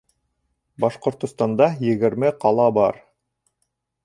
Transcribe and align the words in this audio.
Башҡортостанда 0.85 1.67
егерме 1.91 2.33
ҡала 2.45 2.67
бар. 2.79 2.99